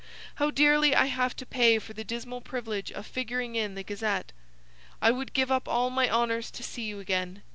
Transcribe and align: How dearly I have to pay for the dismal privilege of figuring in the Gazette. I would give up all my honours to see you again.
How 0.37 0.49
dearly 0.49 0.95
I 0.95 1.05
have 1.05 1.35
to 1.35 1.45
pay 1.45 1.77
for 1.77 1.93
the 1.93 2.03
dismal 2.03 2.41
privilege 2.41 2.91
of 2.91 3.05
figuring 3.05 3.53
in 3.55 3.75
the 3.75 3.83
Gazette. 3.83 4.31
I 4.99 5.11
would 5.11 5.31
give 5.33 5.51
up 5.51 5.67
all 5.69 5.91
my 5.91 6.09
honours 6.09 6.49
to 6.49 6.63
see 6.63 6.85
you 6.85 6.99
again. 6.99 7.43